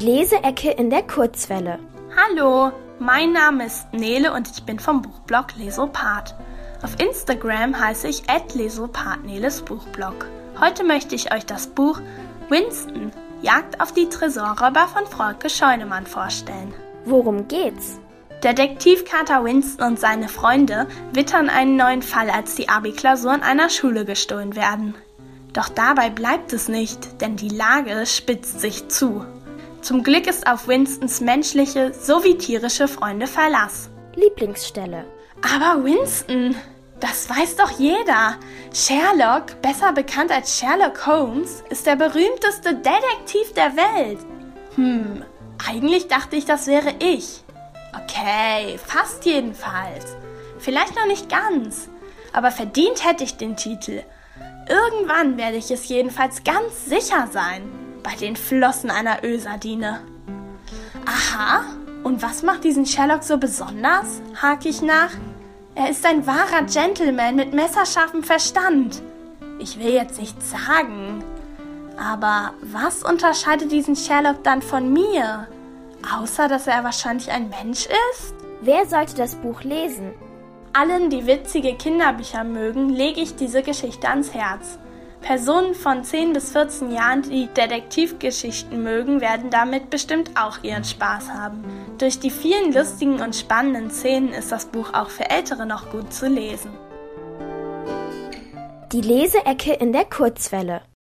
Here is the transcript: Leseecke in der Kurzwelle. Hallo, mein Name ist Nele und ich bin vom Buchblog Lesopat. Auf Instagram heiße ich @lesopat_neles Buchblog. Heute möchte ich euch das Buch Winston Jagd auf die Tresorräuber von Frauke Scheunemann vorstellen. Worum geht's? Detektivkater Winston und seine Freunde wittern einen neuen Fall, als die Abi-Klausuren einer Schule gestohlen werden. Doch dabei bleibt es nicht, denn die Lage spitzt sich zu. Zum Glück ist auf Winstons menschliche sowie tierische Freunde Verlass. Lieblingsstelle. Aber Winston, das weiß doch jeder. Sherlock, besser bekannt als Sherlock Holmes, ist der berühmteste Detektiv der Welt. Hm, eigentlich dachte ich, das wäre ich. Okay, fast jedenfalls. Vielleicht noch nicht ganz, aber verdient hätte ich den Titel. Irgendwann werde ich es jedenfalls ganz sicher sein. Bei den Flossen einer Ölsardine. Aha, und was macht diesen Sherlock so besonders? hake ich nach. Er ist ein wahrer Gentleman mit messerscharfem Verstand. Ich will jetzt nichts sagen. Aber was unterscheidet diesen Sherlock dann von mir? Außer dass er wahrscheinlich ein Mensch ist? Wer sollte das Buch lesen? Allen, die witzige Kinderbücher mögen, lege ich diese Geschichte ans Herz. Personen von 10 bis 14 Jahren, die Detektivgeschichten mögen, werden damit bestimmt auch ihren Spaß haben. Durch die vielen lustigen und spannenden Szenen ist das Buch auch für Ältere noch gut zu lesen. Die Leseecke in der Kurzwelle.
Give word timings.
Leseecke 0.00 0.70
in 0.70 0.88
der 0.88 1.02
Kurzwelle. 1.02 1.78
Hallo, 2.16 2.72
mein 2.98 3.32
Name 3.32 3.66
ist 3.66 3.92
Nele 3.92 4.32
und 4.32 4.50
ich 4.50 4.62
bin 4.64 4.78
vom 4.78 5.02
Buchblog 5.02 5.54
Lesopat. 5.56 6.34
Auf 6.82 6.98
Instagram 6.98 7.78
heiße 7.78 8.08
ich 8.08 8.22
@lesopat_neles 8.54 9.60
Buchblog. 9.62 10.26
Heute 10.58 10.84
möchte 10.84 11.14
ich 11.14 11.34
euch 11.34 11.44
das 11.44 11.66
Buch 11.66 12.00
Winston 12.48 13.12
Jagd 13.42 13.78
auf 13.82 13.92
die 13.92 14.08
Tresorräuber 14.08 14.88
von 14.88 15.06
Frauke 15.06 15.50
Scheunemann 15.50 16.06
vorstellen. 16.06 16.72
Worum 17.04 17.46
geht's? 17.46 18.00
Detektivkater 18.42 19.44
Winston 19.44 19.86
und 19.86 20.00
seine 20.00 20.28
Freunde 20.28 20.86
wittern 21.12 21.50
einen 21.50 21.76
neuen 21.76 22.00
Fall, 22.00 22.30
als 22.30 22.54
die 22.54 22.70
Abi-Klausuren 22.70 23.42
einer 23.42 23.68
Schule 23.68 24.06
gestohlen 24.06 24.56
werden. 24.56 24.94
Doch 25.52 25.68
dabei 25.68 26.08
bleibt 26.08 26.54
es 26.54 26.68
nicht, 26.68 27.20
denn 27.20 27.36
die 27.36 27.48
Lage 27.48 28.06
spitzt 28.06 28.60
sich 28.60 28.88
zu. 28.88 29.26
Zum 29.82 30.02
Glück 30.02 30.26
ist 30.26 30.46
auf 30.46 30.68
Winstons 30.68 31.20
menschliche 31.20 31.94
sowie 31.94 32.36
tierische 32.36 32.86
Freunde 32.86 33.26
Verlass. 33.26 33.88
Lieblingsstelle. 34.14 35.06
Aber 35.42 35.82
Winston, 35.84 36.54
das 37.00 37.30
weiß 37.30 37.56
doch 37.56 37.70
jeder. 37.78 38.36
Sherlock, 38.74 39.60
besser 39.62 39.92
bekannt 39.92 40.30
als 40.30 40.58
Sherlock 40.58 41.06
Holmes, 41.06 41.64
ist 41.70 41.86
der 41.86 41.96
berühmteste 41.96 42.74
Detektiv 42.74 43.54
der 43.56 43.74
Welt. 43.74 44.18
Hm, 44.74 45.24
eigentlich 45.66 46.08
dachte 46.08 46.36
ich, 46.36 46.44
das 46.44 46.66
wäre 46.66 46.94
ich. 46.98 47.42
Okay, 47.94 48.78
fast 48.84 49.24
jedenfalls. 49.24 50.14
Vielleicht 50.58 50.94
noch 50.94 51.06
nicht 51.06 51.30
ganz, 51.30 51.88
aber 52.34 52.50
verdient 52.50 53.04
hätte 53.06 53.24
ich 53.24 53.38
den 53.38 53.56
Titel. 53.56 54.02
Irgendwann 54.68 55.38
werde 55.38 55.56
ich 55.56 55.70
es 55.70 55.88
jedenfalls 55.88 56.44
ganz 56.44 56.84
sicher 56.84 57.28
sein. 57.32 57.62
Bei 58.02 58.14
den 58.16 58.36
Flossen 58.36 58.90
einer 58.90 59.22
Ölsardine. 59.24 60.00
Aha, 61.06 61.64
und 62.02 62.22
was 62.22 62.42
macht 62.42 62.64
diesen 62.64 62.86
Sherlock 62.86 63.22
so 63.22 63.38
besonders? 63.38 64.22
hake 64.40 64.68
ich 64.68 64.82
nach. 64.82 65.10
Er 65.74 65.90
ist 65.90 66.04
ein 66.06 66.26
wahrer 66.26 66.62
Gentleman 66.64 67.36
mit 67.36 67.52
messerscharfem 67.52 68.22
Verstand. 68.22 69.02
Ich 69.58 69.78
will 69.78 69.92
jetzt 69.92 70.18
nichts 70.18 70.50
sagen. 70.50 71.22
Aber 71.98 72.54
was 72.62 73.02
unterscheidet 73.02 73.70
diesen 73.70 73.96
Sherlock 73.96 74.42
dann 74.42 74.62
von 74.62 74.92
mir? 74.92 75.46
Außer 76.18 76.48
dass 76.48 76.66
er 76.66 76.82
wahrscheinlich 76.82 77.30
ein 77.30 77.50
Mensch 77.50 77.86
ist? 77.86 78.34
Wer 78.62 78.86
sollte 78.86 79.14
das 79.16 79.34
Buch 79.36 79.62
lesen? 79.62 80.12
Allen, 80.72 81.10
die 81.10 81.26
witzige 81.26 81.74
Kinderbücher 81.74 82.44
mögen, 82.44 82.88
lege 82.88 83.20
ich 83.20 83.36
diese 83.36 83.62
Geschichte 83.62 84.08
ans 84.08 84.32
Herz. 84.32 84.78
Personen 85.20 85.74
von 85.74 86.02
10 86.02 86.32
bis 86.32 86.52
14 86.52 86.92
Jahren, 86.92 87.22
die 87.22 87.46
Detektivgeschichten 87.48 88.82
mögen, 88.82 89.20
werden 89.20 89.50
damit 89.50 89.90
bestimmt 89.90 90.30
auch 90.34 90.62
ihren 90.62 90.84
Spaß 90.84 91.30
haben. 91.30 91.62
Durch 91.98 92.18
die 92.18 92.30
vielen 92.30 92.72
lustigen 92.72 93.20
und 93.20 93.36
spannenden 93.36 93.90
Szenen 93.90 94.30
ist 94.30 94.50
das 94.50 94.66
Buch 94.66 94.94
auch 94.94 95.10
für 95.10 95.28
Ältere 95.28 95.66
noch 95.66 95.90
gut 95.90 96.12
zu 96.12 96.26
lesen. 96.26 96.70
Die 98.92 99.02
Leseecke 99.02 99.74
in 99.74 99.92
der 99.92 100.04
Kurzwelle. 100.04 100.80